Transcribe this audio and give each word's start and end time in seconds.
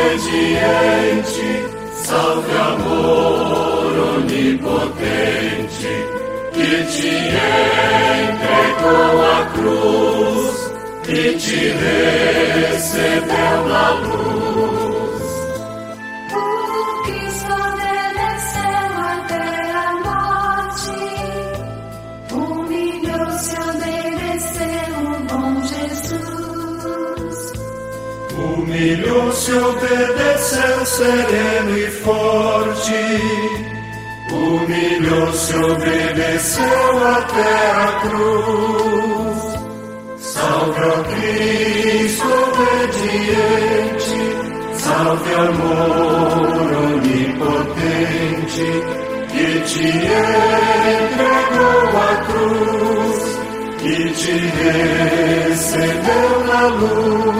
obediente, 0.00 1.66
salve 1.94 2.56
amor 2.56 3.92
onipotente, 4.16 5.92
que 6.52 6.84
te 6.84 7.14
entregou 8.30 9.14
a 9.22 9.46
cruz 9.54 10.56
e 11.08 11.36
te 11.36 11.60
recebeu 12.70 13.56
na 13.68 13.99
Humilhou-se, 28.40 29.52
obedeceu 29.52 30.86
sereno 30.86 31.76
e 31.76 31.90
forte. 31.90 32.94
Humilhou-se, 34.32 35.54
obedeceu 35.56 37.08
até 37.16 37.70
a 37.72 37.86
cruz. 38.02 39.40
Salve 40.18 40.82
ao 40.82 41.04
Cristo 41.04 42.28
obediente, 42.48 44.18
salve 44.78 45.34
amor 45.34 46.72
onipotente, 46.94 48.68
que 49.32 49.48
te 49.66 49.88
entregou 51.00 51.82
a 51.98 52.12
cruz, 52.30 53.20
que 53.78 53.96
te 54.10 54.34
recebeu 55.42 56.30
na 56.46 56.62
luz. 56.68 57.39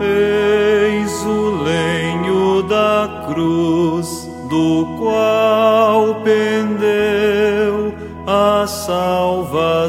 Eis 0.00 1.24
o 1.24 1.62
lenho 1.62 2.62
da 2.62 3.24
cruz 3.26 4.28
do 4.48 4.96
qual 4.98 6.16
pendeu 6.22 7.94
a 8.26 8.66
salvação 8.66 9.88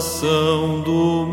do 0.81 1.25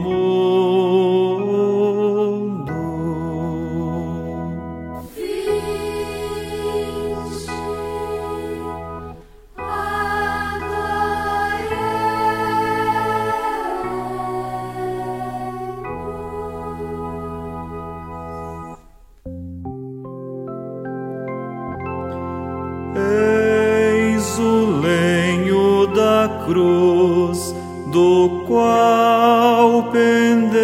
cruz, 26.47 27.55
do 27.91 28.45
qual 28.47 29.85
pendeu 29.91 30.55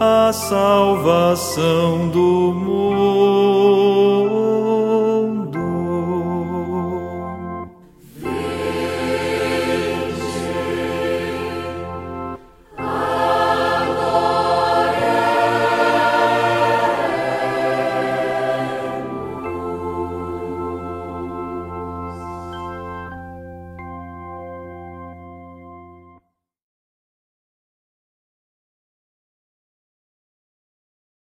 a 0.00 0.32
salvação 0.32 2.08
do 2.08 2.52
mundo. 2.52 3.45